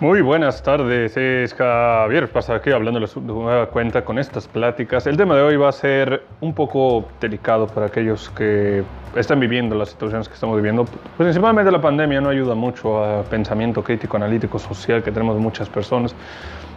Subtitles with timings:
[0.00, 5.08] Muy buenas tardes, es Javier Pasa aquí hablando de nueva cuenta con estas pláticas.
[5.08, 8.84] El tema de hoy va a ser un poco delicado para aquellos que
[9.16, 10.84] están viviendo las situaciones que estamos viviendo.
[11.16, 16.14] Principalmente la pandemia no ayuda mucho a pensamiento crítico, analítico, social que tenemos muchas personas.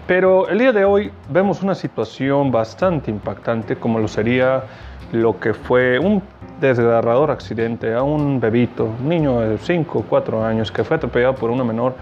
[0.07, 4.63] Pero el día de hoy vemos una situación bastante impactante como lo sería
[5.11, 6.23] lo que fue un
[6.59, 11.35] desgarrador accidente a un bebito, un niño de 5 o 4 años que fue atropellado
[11.35, 11.93] por una menor.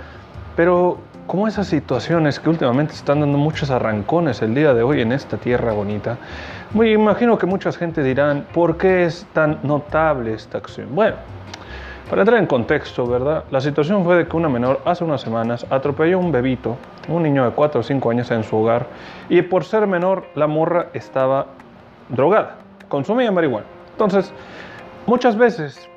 [0.59, 5.13] Pero como esas situaciones que últimamente están dando muchos arrancones el día de hoy en
[5.13, 6.17] esta tierra bonita,
[6.73, 10.93] me imagino que mucha gente dirán, ¿por qué es tan notable esta acción?
[10.93, 11.15] Bueno,
[12.09, 13.45] para entrar en contexto, ¿verdad?
[13.51, 16.75] La situación fue de que una menor hace unas semanas atropelló a un bebito,
[17.07, 18.87] un niño de 4 o 5 años en su hogar,
[19.29, 21.45] y por ser menor, la morra estaba
[22.09, 22.57] drogada,
[22.89, 23.65] consumía marihuana.
[23.93, 24.33] Entonces,
[25.05, 25.88] muchas veces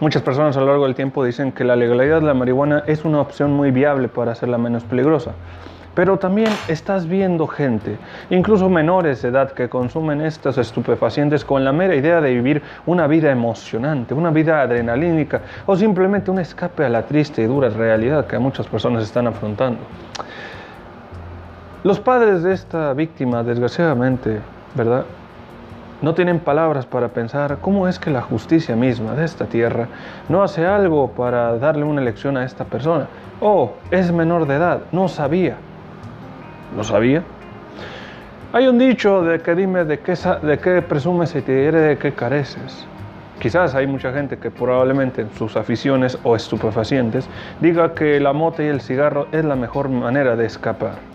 [0.00, 3.04] Muchas personas a lo largo del tiempo dicen que la legalidad de la marihuana es
[3.04, 5.32] una opción muy viable para hacerla menos peligrosa.
[5.92, 7.98] Pero también estás viendo gente,
[8.30, 13.08] incluso menores de edad, que consumen estos estupefacientes con la mera idea de vivir una
[13.08, 18.28] vida emocionante, una vida adrenalínica o simplemente un escape a la triste y dura realidad
[18.28, 19.80] que muchas personas están afrontando.
[21.82, 24.38] Los padres de esta víctima, desgraciadamente,
[24.76, 25.04] ¿verdad?
[26.00, 29.88] No tienen palabras para pensar cómo es que la justicia misma de esta tierra
[30.28, 33.08] no hace algo para darle una lección a esta persona.
[33.40, 35.56] Oh, es menor de edad, no sabía.
[36.76, 37.22] ¿No sabía?
[38.52, 41.98] Hay un dicho de que dime de qué, de qué presumes y te diré de
[41.98, 42.86] qué careces.
[43.40, 47.28] Quizás hay mucha gente que probablemente en sus aficiones o estupefacientes
[47.60, 51.07] diga que la mota y el cigarro es la mejor manera de escapar.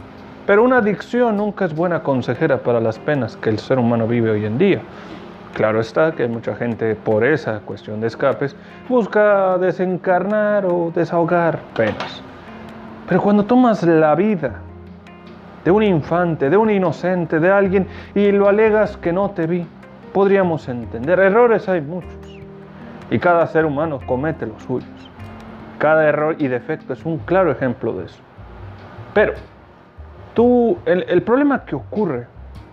[0.46, 4.30] Pero una adicción nunca es buena consejera para las penas que el ser humano vive
[4.30, 4.82] hoy en día.
[5.54, 8.54] Claro está que mucha gente por esa cuestión de escapes
[8.90, 12.22] busca desencarnar o desahogar penas.
[13.08, 14.60] Pero cuando tomas la vida
[15.64, 19.66] de un infante, de un inocente, de alguien y lo alegas que no te vi,
[20.12, 21.20] podríamos entender.
[21.20, 22.12] Errores hay muchos
[23.10, 24.90] y cada ser humano comete los suyos.
[25.78, 28.20] Cada error y defecto es un claro ejemplo de eso.
[29.14, 29.34] Pero
[30.34, 32.26] Tú, el, problema que ocurre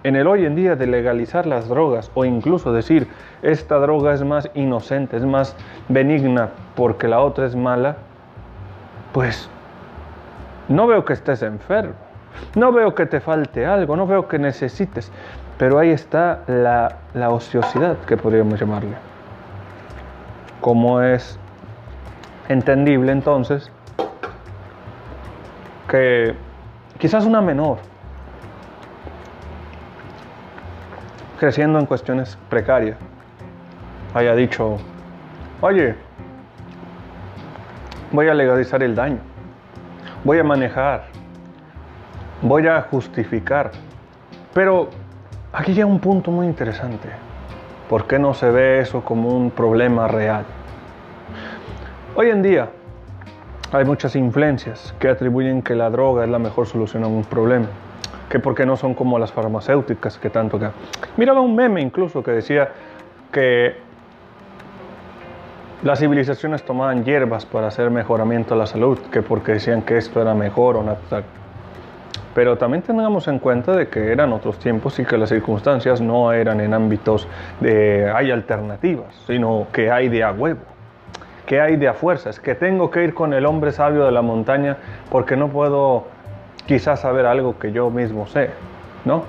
[0.03, 3.07] en el hoy en día de legalizar las drogas o incluso decir
[3.43, 5.55] esta droga es más inocente, es más
[5.89, 7.97] benigna porque la otra es mala,
[9.13, 9.51] pues
[10.69, 11.93] no veo que estés enfermo,
[12.55, 15.13] no veo que te falte algo, no veo que necesites,
[15.59, 18.97] pero ahí está la, la ociosidad que podríamos llamarle.
[20.63, 21.39] Como es
[22.49, 23.71] entendible entonces
[25.89, 26.35] que
[27.01, 27.79] quizás una menor,
[31.39, 32.99] creciendo en cuestiones precarias,
[34.13, 34.77] haya dicho,
[35.63, 35.95] oye,
[38.13, 39.19] voy a legalizar el daño,
[40.25, 41.07] voy a manejar,
[42.43, 43.71] voy a justificar.
[44.53, 44.91] Pero
[45.55, 47.09] aquí llega un punto muy interesante.
[47.89, 50.45] ¿Por qué no se ve eso como un problema real?
[52.15, 52.69] Hoy en día,
[53.73, 57.67] hay muchas influencias que atribuyen que la droga es la mejor solución a un problema,
[58.29, 60.69] que porque no son como las farmacéuticas que tanto que...
[61.17, 62.69] Miraba un meme incluso que decía
[63.31, 63.77] que
[65.83, 70.21] las civilizaciones tomaban hierbas para hacer mejoramiento a la salud, que porque decían que esto
[70.21, 71.25] era mejor o natural.
[72.35, 76.33] Pero también tengamos en cuenta de que eran otros tiempos y que las circunstancias no
[76.33, 77.27] eran en ámbitos
[77.61, 80.70] de hay alternativas, sino que hay de a huevo.
[81.47, 82.39] ¿Qué hay de a fuerzas?
[82.41, 84.77] Que tengo que ir con el hombre sabio de la montaña
[85.11, 86.05] porque no puedo
[86.67, 88.51] quizás saber algo que yo mismo sé,
[89.05, 89.25] ¿no?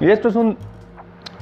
[0.00, 0.56] Y esto es un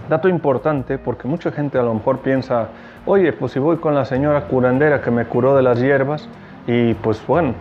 [0.09, 2.69] dato importante porque mucha gente a lo mejor piensa,
[3.05, 6.29] oye, pues si voy con la señora curandera que me curó de las hierbas,
[6.67, 7.55] y pues bueno,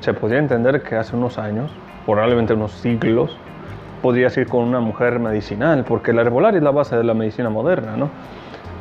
[0.00, 1.70] se podría entender que hace unos años,
[2.04, 3.38] probablemente unos siglos,
[4.02, 7.48] podrías ir con una mujer medicinal, porque la herbolaria es la base de la medicina
[7.48, 8.10] moderna, ¿no?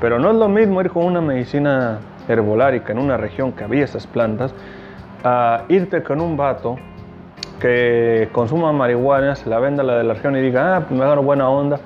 [0.02, 3.84] Pero no es lo mismo ir con una medicina herbolárica en una región que había
[3.84, 4.54] esas plantas,
[5.24, 6.78] a irte con un vato
[7.60, 11.06] que consuma marihuana, se la venda la de la región y diga, ah, pues me
[11.06, 11.80] agarro buena onda.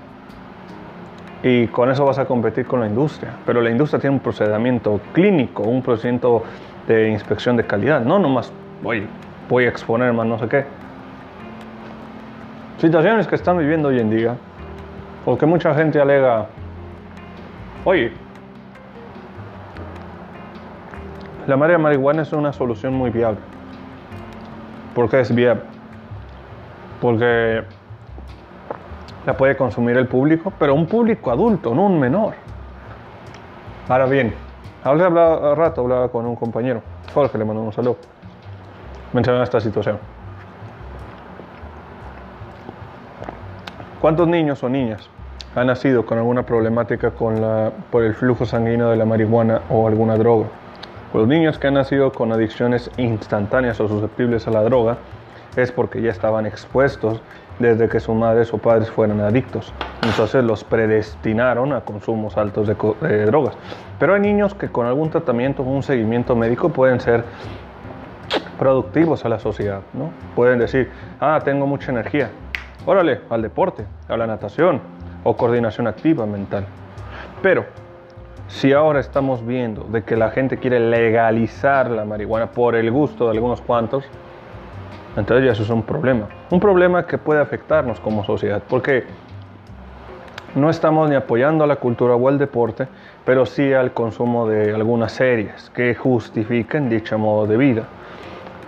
[1.44, 3.32] Y con eso vas a competir con la industria.
[3.46, 6.44] Pero la industria tiene un procedimiento clínico, un procedimiento
[6.88, 8.02] de inspección de calidad.
[8.02, 8.52] No nomás,
[8.82, 9.08] voy,
[9.48, 10.66] voy a exponer más no sé qué.
[12.80, 14.36] Situaciones que están viviendo hoy en día,
[15.26, 16.48] porque mucha gente alega,
[17.86, 18.12] oye,
[21.48, 23.40] La marihuana es una solución muy viable.
[24.94, 25.64] ¿Por qué es viable?
[27.00, 27.64] Porque
[29.26, 32.34] la puede consumir el público, pero un público adulto, no un menor.
[33.88, 34.34] Ahora bien,
[34.84, 36.82] hace rato hablaba con un compañero,
[37.14, 37.98] Jorge, le mandó un saludo.
[39.14, 39.98] mencionar esta situación.
[44.02, 45.10] ¿Cuántos niños o niñas
[45.56, 50.48] han nacido con alguna problemática por el flujo sanguíneo de la marihuana o alguna droga?
[51.14, 54.98] Los niños que han nacido con adicciones instantáneas o susceptibles a la droga
[55.56, 57.22] es porque ya estaban expuestos
[57.60, 59.74] desde que sus madres o padres fueran adictos.
[60.04, 63.58] Entonces los predestinaron a consumos altos de, drogas.
[64.00, 67.24] Pero hay niños que con algún tratamiento o un seguimiento médico pueden ser
[68.60, 69.82] productivos a la sociedad.
[69.94, 70.12] ¿no?
[70.36, 72.30] Pueden decir, ah, tengo mucha energía.
[72.86, 74.82] Órale, al deporte, a la natación
[75.24, 76.66] o coordinación activa mental.
[77.42, 77.66] Pero
[78.48, 83.26] si ahora estamos viendo de que la gente quiere legalizar la marihuana por el gusto
[83.26, 84.06] de algunos cuantos,
[85.18, 86.28] entonces ya eso es un problema.
[86.50, 89.04] Un problema que puede afectarnos como sociedad, porque
[90.56, 92.88] no estamos ni apoyando a la cultura o al deporte,
[93.26, 97.84] pero sí al consumo de algunas series que justifiquen dicho modo de vida.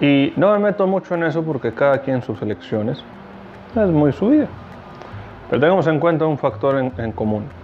[0.01, 3.03] Y no me meto mucho en eso porque cada quien sus elecciones
[3.75, 4.47] es muy su vida.
[5.49, 7.58] Pero tengamos en cuenta un factor en, en común.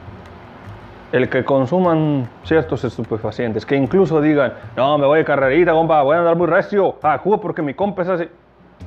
[1.16, 6.18] El que consuman ciertos estupefacientes, que incluso digan, no, me voy de carrerita, compa, voy
[6.18, 8.28] a andar muy recio, ah, jugo porque mi compa es así.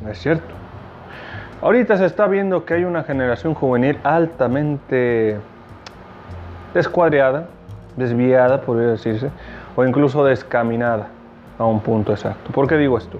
[0.05, 0.55] No es cierto.
[1.63, 5.39] Ahorita se está viendo que hay una generación juvenil altamente
[6.75, 7.47] descuadreada,
[7.97, 9.31] desviada, podría decirse,
[9.75, 11.09] o incluso descaminada
[11.59, 12.53] a un punto exacto.
[12.53, 13.19] ¿Por qué digo esto?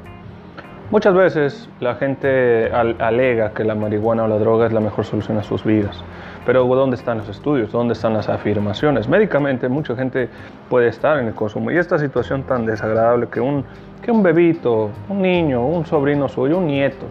[0.91, 5.39] Muchas veces la gente alega que la marihuana o la droga es la mejor solución
[5.39, 6.05] a sus vidas.
[6.49, 7.71] Pero ¿dónde están los estudios?
[7.73, 9.07] ¿Dónde están las afirmaciones?
[9.07, 10.31] Médicamente mucha gente
[10.71, 11.71] puede estar en el consumo.
[11.71, 13.67] Y esta situación tan desagradable que un,
[14.03, 17.05] que un bebito, un niño, un sobrino suyo, un nieto,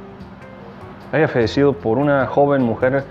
[1.12, 3.04] haya fallecido por una joven mujer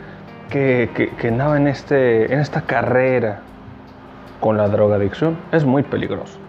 [0.51, 3.43] que, que, andaba en, este, en esta carrera
[4.41, 6.41] con la drogadicción, es muy peligroso.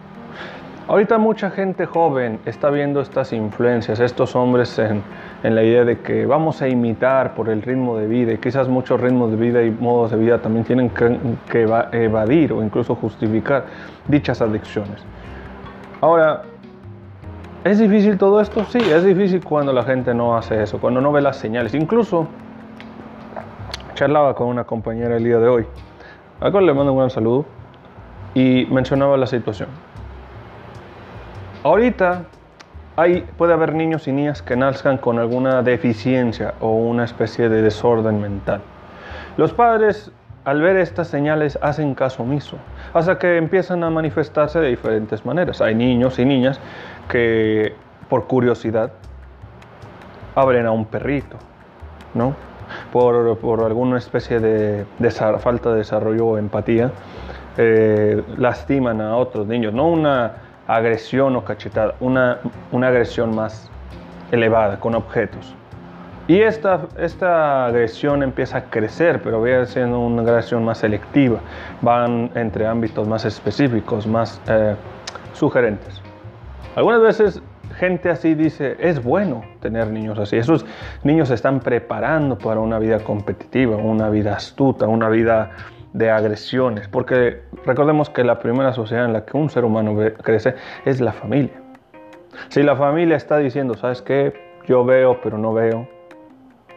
[0.90, 5.04] Ahorita mucha gente joven está viendo estas influencias, estos hombres en,
[5.44, 9.02] la idea de que vamos a imitar por el ritmo de vida y quizás muchos
[9.02, 13.66] ritmos de vida y modos de vida también tienen que, evadir o incluso justificar
[14.08, 15.04] dichas adicciones.
[16.00, 16.44] Ahora,
[17.66, 18.64] ¿es difícil todo esto?
[18.64, 21.74] Sí, es difícil cuando la gente no hace eso, cuando no ve las señales.
[21.74, 22.28] Incluso
[23.94, 25.66] charlaba con una compañera el día de hoy,
[26.40, 27.44] a cual le mando un gran saludo,
[28.34, 29.87] y mencionaba la situación
[31.68, 32.24] Ahorita
[32.96, 37.62] hay, puede haber niños y niñas que nazcan con alguna deficiencia o una especie de
[37.62, 38.62] desorden mental.
[39.36, 40.10] Los padres
[40.46, 42.56] al ver estas señales hacen caso omiso,
[42.94, 45.60] hasta que empiezan a manifestarse de diferentes maneras.
[45.60, 46.58] Hay niños y niñas
[47.10, 47.76] que
[48.08, 48.94] por curiosidad
[50.36, 51.36] abren a un perrito,
[52.14, 52.34] ¿no?
[52.94, 54.86] Por, alguna especie de,
[55.40, 56.92] falta de desarrollo o empatía,
[57.58, 62.40] eh, lastiman a otros niños, no una agresión o cachetada, una,
[62.72, 63.70] una agresión más
[64.32, 65.56] elevada, con objetos.
[66.28, 71.40] Y esta, esta agresión empieza a crecer, pero va siendo una agresión más selectiva.
[71.82, 74.76] Van entre ámbitos más específicos, más eh,
[75.34, 76.02] sugerentes.
[76.76, 77.42] Algunas veces
[77.78, 80.36] gente así dice, es bueno tener niños así.
[80.36, 80.66] Esos
[81.04, 85.52] niños se están preparando para una vida competitiva, una vida astuta, una vida
[85.98, 90.56] de agresiones, porque recordemos que la primera sociedad en la que un ser humano crece
[90.86, 91.60] es la familia.
[92.50, 94.34] Si la familia está diciendo, ¿sabes qué?
[94.68, 95.88] Yo veo, pero no veo.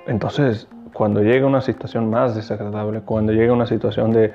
[0.07, 4.33] Entonces, cuando llega una situación más desagradable, cuando llega una situación de,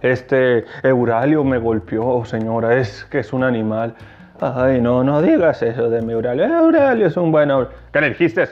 [0.00, 3.94] este Euralio me golpeó, señora, es que es un animal.
[4.40, 6.44] Ay, no, no digas eso de mi Euralio.
[6.44, 7.68] Euralio es un buen hombre.
[7.92, 8.48] ¿Qué le dijiste?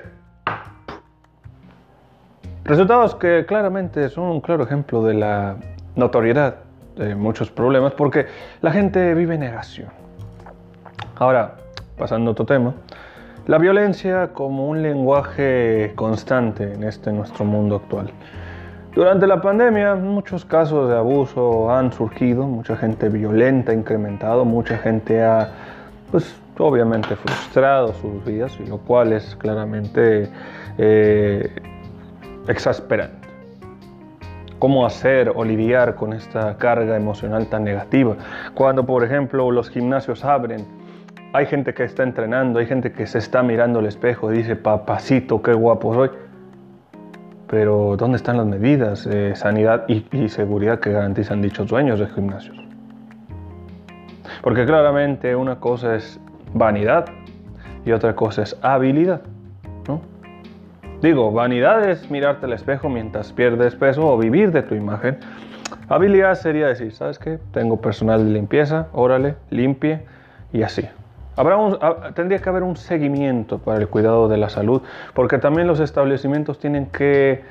[2.65, 5.57] Resultados que claramente son un claro ejemplo de la
[5.97, 6.57] notoriedad
[6.97, 8.27] de muchos problemas porque
[8.63, 9.89] la gente vive negación.
[11.17, 11.57] Ahora,
[11.97, 12.75] pasando a otro tema,
[13.47, 18.11] la violencia como un lenguaje constante en este nuestro mundo actual.
[18.95, 24.77] Durante la pandemia muchos casos de abuso han surgido, mucha gente violenta ha incrementado, mucha
[24.79, 25.49] gente ha,
[26.11, 30.29] pues obviamente frustrado sus vidas, y lo cual es claramente
[30.77, 31.51] eh,
[32.49, 33.20] exasperante.
[34.61, 38.15] ¿Cómo hacer o lidiar con esta carga emocional tan negativa?
[38.53, 40.67] Cuando, por ejemplo, los gimnasios abren,
[41.33, 44.57] hay gente que está entrenando, hay gente que se está mirando al espejo y dice,
[44.57, 46.11] papacito, qué guapo soy.
[47.47, 52.09] Pero, ¿dónde están las medidas de sanidad y, y seguridad que garantizan dichos dueños de
[52.09, 52.59] gimnasios?
[54.43, 56.21] Porque claramente una cosa es
[56.53, 57.07] vanidad
[57.87, 59.23] y otra cosa es habilidad.
[61.03, 65.19] Digo, vanidad es mirarte al espejo mientras pierdes peso o vivir de tu imagen.
[65.89, 67.39] Habilidad sería decir, ¿sabes qué?
[67.53, 70.03] Tengo personal de limpieza, órale, limpie
[70.53, 70.87] y así.
[71.37, 71.57] Habrá
[72.15, 74.83] tendría que haber un seguimiento para el cuidado de la salud,
[75.15, 77.43] porque también los establecimientos tienen que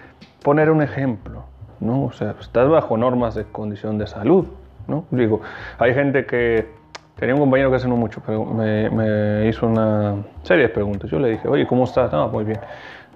[0.44, 1.46] poner un ejemplo,
[1.80, 2.04] ¿no?
[2.06, 4.46] O sea, estás bajo normas de condición de salud,
[4.88, 5.06] ¿no?
[5.10, 5.42] Digo,
[5.80, 6.68] hay gente que
[7.16, 11.10] tenía un compañero que hace no mucho, pero me, hizo una serie de preguntas.
[11.10, 12.12] Yo le dije, oye, ¿cómo estás?
[12.12, 12.60] No, muy bien.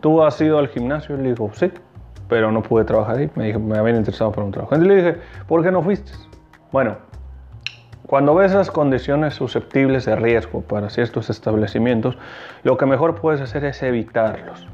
[0.04, 1.16] ¿Tú has ido al gimnasio?
[1.16, 1.72] Le dijo, sí,
[2.28, 3.32] pero no pude trabajar ahí.
[3.36, 4.76] Me dijo, me habían interesado por un trabajo.
[4.76, 6.12] Entonces le dije, ¿por qué no fuiste?
[6.74, 6.98] Bueno,
[8.06, 12.18] cuando ves las condiciones susceptibles de riesgo para ciertos establecimientos,
[12.64, 14.68] lo que mejor puedes hacer es evitarlos.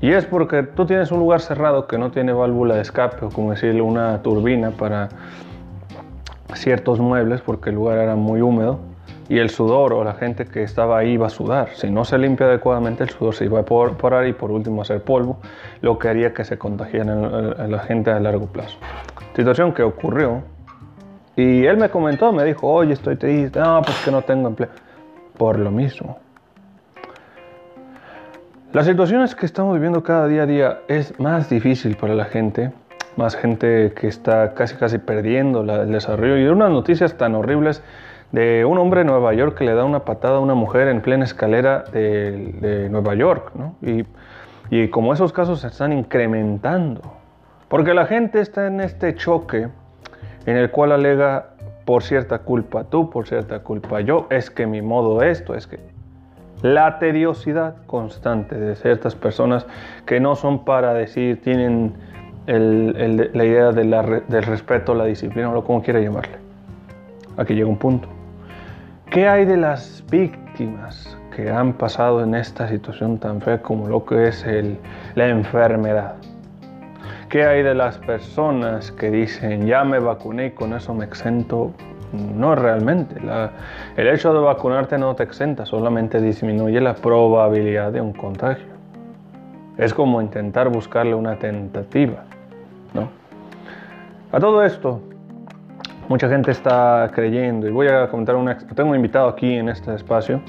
[0.00, 3.28] Y es porque tú tienes un lugar cerrado que no tiene válvula de escape o
[3.28, 5.10] como decirle una turbina para
[6.54, 8.89] ciertos muebles porque el lugar era muy húmedo
[9.30, 11.70] y el sudor o la gente que estaba ahí iba a sudar.
[11.76, 15.04] Si no se limpia adecuadamente el sudor se iba a evaporar y por último hacer
[15.04, 15.38] polvo,
[15.82, 18.76] lo que haría que se contagiara la gente a largo plazo.
[19.36, 20.42] Situación que ocurrió
[21.36, 24.70] y él me comentó, me dijo, oye, estoy triste, no, pues que no tengo empleo.
[25.38, 26.18] Por lo mismo.
[28.72, 32.72] Las situaciones que estamos viviendo cada día a día es más difícil para la gente,
[33.16, 37.80] más gente que está casi casi perdiendo el desarrollo y unas noticias tan horribles
[38.32, 41.00] de un hombre en Nueva York que le da una patada a una mujer en
[41.00, 43.74] plena escalera de, Nueva York, ¿no?
[43.82, 44.04] Y,
[44.70, 47.02] y como esos casos se están incrementando,
[47.68, 49.68] porque la gente está en este choque
[50.46, 51.50] en el cual alega
[51.84, 55.80] por cierta culpa tú, por cierta culpa yo, es que mi modo esto, es que
[56.62, 59.66] la tediosidad constante de ciertas personas
[60.06, 61.94] que no son para decir, tienen
[62.46, 66.38] la idea del respeto, la disciplina o lo como quiera llamarle.
[67.36, 68.19] Aquí llega un punto.
[69.10, 74.04] ¿Qué hay de las víctimas que han pasado en esta situación tan fea como lo
[74.04, 74.46] que es
[75.16, 76.14] la enfermedad?
[77.28, 81.72] ¿Qué hay de las personas que dicen ya me vacuné y con eso me exento?
[82.12, 83.16] No realmente.
[83.96, 88.68] el hecho de vacunarte no te exenta, solamente disminuye la probabilidad de un contagio.
[89.76, 92.22] Es como intentar buscarle una tentativa.
[92.94, 93.08] ¿no?
[94.30, 95.00] A todo esto,
[96.10, 98.58] mucha gente está creyendo, y voy a comentar una.
[98.58, 100.40] Tengo un invitado aquí en este espacio,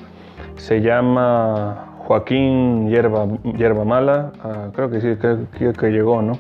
[0.56, 6.34] se llama Joaquín Hierba, Hierba Mala, ah, creo que sí, creo que llegó, ¿no?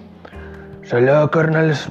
[0.81, 1.90] Saludos, carnales.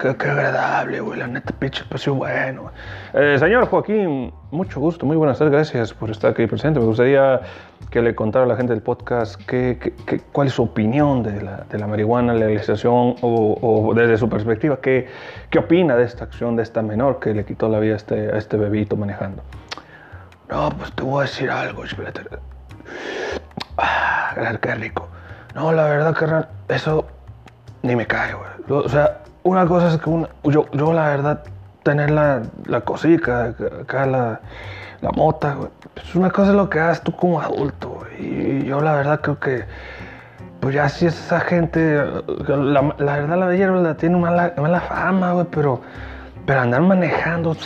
[0.00, 1.18] Qué, qué, agradable, güey.
[1.18, 2.70] La neta, pinche espacio bueno.
[3.14, 5.52] Eh, señor Joaquín, mucho gusto, muy buenas tardes.
[5.52, 6.80] Gracias por estar aquí presente.
[6.80, 7.40] Me gustaría
[7.90, 11.40] que le contara a la gente del podcast qué, qué, cuál es su opinión de
[11.40, 15.08] la, de la marihuana, la legalización o, desde su perspectiva, qué,
[15.50, 18.32] qué opina de esta acción de esta menor que le quitó la vida a este,
[18.32, 19.42] a este bebito manejando.
[20.50, 21.84] No, pues te voy a decir algo,
[23.78, 25.08] Ah, qué rico.
[25.54, 27.06] No, la verdad, carnal, eso
[27.82, 28.82] ni me cae, güey.
[28.84, 31.42] O sea, una cosa es que una, yo, yo la verdad,
[31.82, 34.40] tener la, la cosica, acá la,
[35.00, 35.70] la mota, güey.
[35.96, 38.02] Es una cosa es lo que haces tú como adulto.
[38.18, 39.64] Y yo la verdad creo que,
[40.60, 42.04] pues ya si esa gente,
[42.48, 45.80] la, la verdad la hierba tiene mala, mala fama, güey, pero,
[46.44, 47.56] pero andar manejando,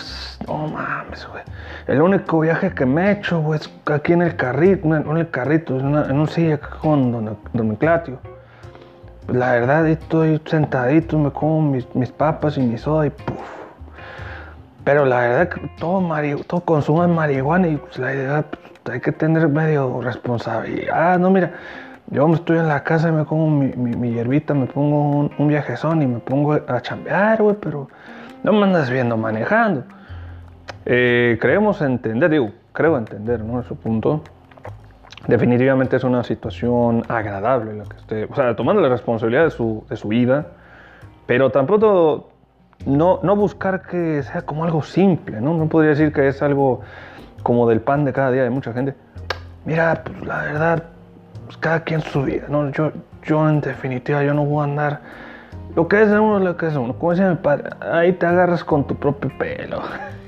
[0.47, 1.43] no mames, güey.
[1.87, 5.31] El único viaje que me he hecho, güey, es aquí en el carrito, en el
[5.31, 8.19] carrito, en, un silla con don Clatio.
[9.33, 13.39] La verdad, estoy sentadito, me como mis, papas y mi soda y puff.
[14.83, 16.03] Pero la verdad que todo,
[16.49, 21.19] todo consumo es marihuana y pues, la idea pues, hay que tener medio responsabilidad.
[21.21, 21.53] No, mira,
[22.09, 25.49] yo estoy en la casa y me como mi, mi, hierbita, me pongo un, un,
[25.49, 27.89] viajezón y me pongo a chambear, güey, pero
[28.43, 29.85] no me andas viendo manejando.
[30.87, 33.63] Eh, creemos entender, digo, creo entender, ¿no?
[33.63, 34.25] Su punto.
[35.27, 39.85] Definitivamente es una situación agradable la que esté, o sea, tomando la responsabilidad de su,
[39.89, 40.47] de su vida,
[41.27, 42.31] pero tampoco
[42.87, 45.55] no, no buscar que sea como algo simple, ¿no?
[45.55, 46.81] No podría decir que es algo
[47.43, 48.95] como del pan de cada día de mucha gente.
[49.67, 50.85] Mira, pues la verdad,
[51.45, 52.71] pues, cada quien su vida, ¿no?
[52.71, 52.91] Yo,
[53.23, 55.01] yo en definitiva, yo no voy a andar
[55.77, 56.95] lo que es uno es lo que es uno.
[56.95, 59.81] Como decía mi padre, ahí te agarras con tu propio pelo.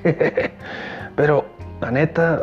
[1.17, 1.45] Pero,
[1.81, 2.43] la neta,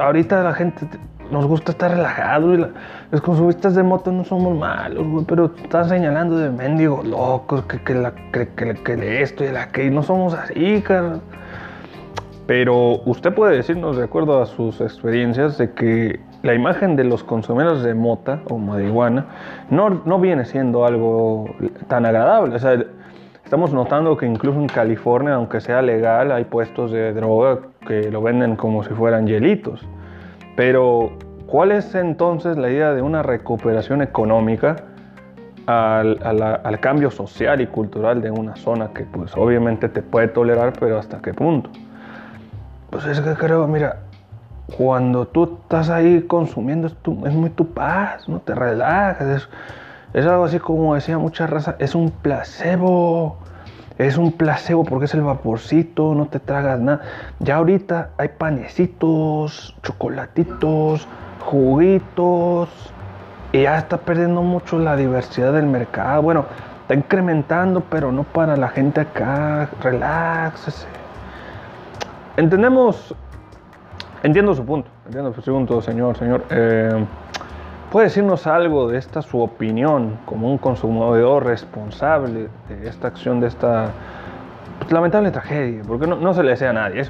[0.00, 0.86] ahorita la gente
[1.30, 2.66] nos gusta estar relajado y
[3.10, 7.82] los consumistas de moto no somos malos, güey, pero están señalando de mendigos locos, que,
[7.82, 11.20] que, la, que, que, esto y la que no somos así, cara.
[12.46, 17.24] Pero usted puede decirnos, de acuerdo a sus experiencias, de que la imagen de los
[17.24, 19.26] consumidores de mota o marihuana
[19.68, 21.46] no, no viene siendo algo
[21.88, 22.56] tan agradable.
[23.42, 28.22] Estamos notando que incluso en California, aunque sea legal, hay puestos de droga que lo
[28.22, 29.86] venden como si fueran hielitos.
[30.56, 31.12] Pero,
[31.46, 34.76] ¿cuál es entonces la idea de una recuperación económica
[35.66, 40.72] al, al cambio social y cultural de una zona que pues obviamente te puede tolerar,
[40.78, 41.70] pero hasta qué punto?
[42.90, 43.98] Pues es que creo, mira,
[44.76, 46.96] cuando tú estás ahí consumiendo, es,
[47.26, 49.28] es muy tu paz, no te relajas.
[49.28, 49.48] Es,
[50.14, 53.38] es algo así como decía mucha raza, es un placebo.
[53.98, 57.00] Es un placebo porque es el vaporcito, no te tragas nada.
[57.38, 61.08] Ya ahorita hay panecitos, chocolatitos,
[61.40, 62.68] juguitos.
[63.52, 66.20] Y ya está perdiendo mucho la diversidad del mercado.
[66.20, 66.44] Bueno,
[66.82, 69.70] está incrementando, pero no para la gente acá.
[69.80, 70.86] Reláxese.
[72.36, 73.14] Entendemos,
[74.22, 76.44] entiendo su punto, entiendo su punto, señor, señor.
[76.50, 77.02] Eh,
[77.90, 83.46] ¿Puede decirnos algo de esta su opinión como un consumidor responsable de esta acción, de
[83.46, 83.90] esta
[84.80, 85.82] pues, lamentable tragedia?
[85.86, 87.04] Porque no, no se le desea a nadie.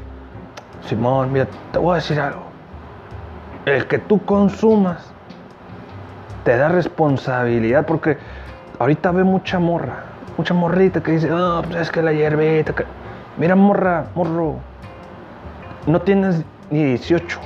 [0.83, 2.43] Simón, mira, te voy a decir algo.
[3.65, 5.13] El que tú consumas
[6.45, 8.19] te da responsabilidad porque
[8.79, 10.05] ahorita ve mucha morra,
[10.37, 12.73] mucha morrita que dice, no, pues es que la hierbita.
[13.39, 14.57] Mira, morra, morro,
[15.87, 17.41] no tienes ni 18,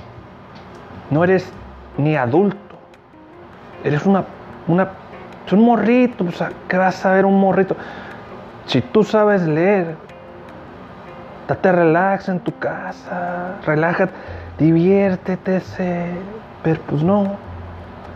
[1.11, 1.51] no eres
[1.97, 2.70] ni adulto,
[3.85, 4.25] eres una,
[4.67, 4.89] una,
[5.47, 7.77] es un morrito, o sea, ¿qué vas a ver un morrito?
[8.67, 9.97] Si tú sabes leer,
[11.49, 14.13] date relax en tu casa, relájate,
[14.59, 15.61] diviértete,
[16.63, 17.37] pero pues no,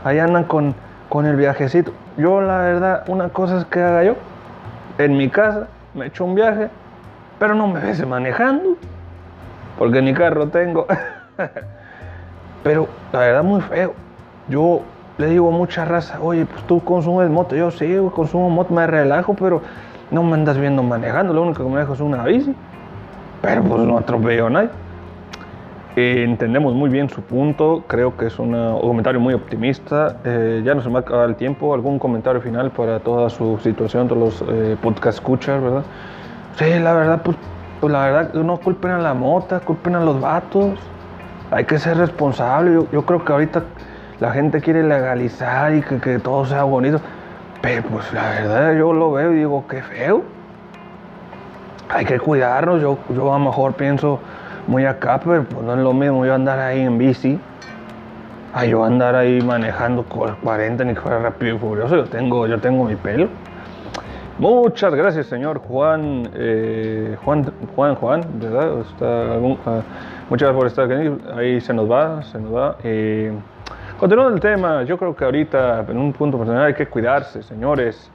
[0.04, 0.74] ahí andan con,
[1.08, 1.92] con el viajecito.
[2.16, 4.16] Yo la verdad, una cosa es que haga yo,
[4.98, 6.68] en mi casa, me echo un viaje,
[7.38, 8.76] pero no me ves manejando
[9.78, 10.86] porque ni carro tengo.
[12.62, 13.92] Pero la verdad muy feo.
[14.48, 14.82] Yo
[15.18, 17.54] le digo a mucha raza, oye, pues tú consumes moto.
[17.56, 19.62] Yo sí, consumo moto, me relajo, pero
[20.10, 21.32] no me andas viendo manejando.
[21.32, 22.54] Lo único que me dejo es una bici.
[23.42, 24.70] Pero pues no atropello a nadie.
[25.96, 30.16] entendemos muy bien su punto, creo que es un comentario muy optimista.
[30.24, 31.74] Eh, ya no se me va a acabar el tiempo.
[31.74, 35.84] ¿Algún comentario final para toda su situación, todos los eh, podcast escuchas, verdad?
[36.56, 37.36] Sí, la verdad, pues
[37.84, 40.78] pues la verdad, no culpen a la mota, culpen a los vatos.
[41.50, 42.82] Hay que ser responsable.
[42.90, 43.62] Yo, creo que ahorita
[44.20, 47.00] la gente quiere legalizar y que, todo sea bonito.
[47.60, 50.22] Pero pues la verdad yo lo veo y digo, qué feo.
[51.88, 52.80] Hay que cuidarnos.
[52.80, 54.20] Yo, yo a lo mejor pienso
[54.66, 57.38] muy acá, pero pues no es lo mismo yo andar ahí en bici.
[58.52, 61.96] A yo andar ahí manejando con 40 ni que fuera rápido y furioso.
[61.96, 63.28] Yo tengo, yo tengo mi pelo.
[64.38, 68.84] Muchas gracias, señor Juan, eh, Juan, Juan, Juan, ¿verdad?
[69.00, 69.80] Ah,
[70.28, 71.22] muchas gracias por estar aquí.
[71.36, 72.76] Ahí se nos va, se nos va.
[72.82, 73.32] Eh,
[74.04, 78.10] continuando el tema, yo creo que ahorita, en un punto personal, hay que cuidarse, señores.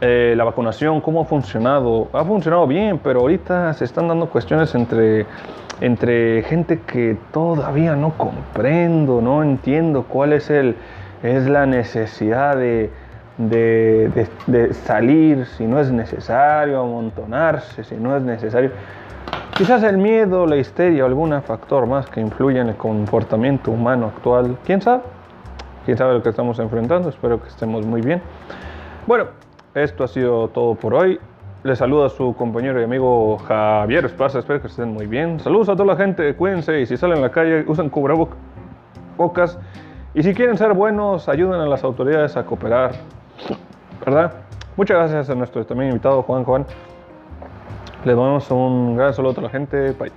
[0.00, 2.08] Eh, la vacunación, ¿cómo ha funcionado?
[2.12, 5.26] Ha funcionado bien, pero ahorita se están dando cuestiones entre,
[5.80, 10.74] entre gente que todavía no comprendo, no entiendo cuál es, el,
[11.22, 12.90] es la necesidad de
[13.38, 18.72] de, salir si no es necesario, amontonarse si no es necesario.
[19.56, 24.06] Quizás el miedo, la histeria o algún factor más que influye en el comportamiento humano
[24.06, 24.58] actual.
[24.64, 25.02] ¿Quién sabe?
[25.90, 27.08] ¿Quién sabe lo que estamos enfrentando?
[27.08, 28.22] Espero que estemos muy bien.
[29.08, 29.24] Bueno,
[29.74, 31.18] esto ha sido todo por hoy.
[31.64, 34.38] Les saluda su compañero y amigo Javier Esparza.
[34.38, 35.40] Espero que estén muy bien.
[35.40, 36.32] Saludos a toda la gente.
[36.36, 39.58] Cuídense y si salen a la calle usen cubrebocas.
[40.14, 42.92] Y si quieren ser buenos, ayuden a las autoridades a cooperar.
[44.06, 44.32] ¿verdad?
[44.76, 46.66] Muchas gracias a nuestro también invitado Juan Juan.
[48.04, 49.90] Les damos un gran saludo a toda la gente.
[49.98, 50.12] Bye.